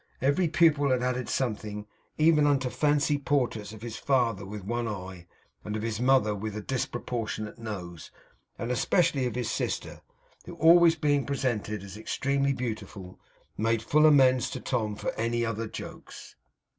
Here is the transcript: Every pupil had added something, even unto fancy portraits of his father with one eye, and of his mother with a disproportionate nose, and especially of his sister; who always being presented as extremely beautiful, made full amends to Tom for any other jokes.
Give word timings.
Every 0.19 0.47
pupil 0.47 0.89
had 0.89 1.03
added 1.03 1.29
something, 1.29 1.85
even 2.17 2.47
unto 2.47 2.71
fancy 2.71 3.19
portraits 3.19 3.71
of 3.71 3.83
his 3.83 3.97
father 3.97 4.47
with 4.47 4.63
one 4.63 4.87
eye, 4.87 5.27
and 5.63 5.75
of 5.75 5.83
his 5.83 5.99
mother 5.99 6.33
with 6.33 6.55
a 6.57 6.61
disproportionate 6.63 7.59
nose, 7.59 8.09
and 8.57 8.71
especially 8.71 9.27
of 9.27 9.35
his 9.35 9.51
sister; 9.51 10.01
who 10.47 10.55
always 10.55 10.95
being 10.95 11.23
presented 11.23 11.83
as 11.83 11.97
extremely 11.97 12.51
beautiful, 12.51 13.19
made 13.59 13.83
full 13.83 14.07
amends 14.07 14.49
to 14.49 14.59
Tom 14.59 14.95
for 14.95 15.11
any 15.19 15.45
other 15.45 15.67
jokes. 15.67 16.35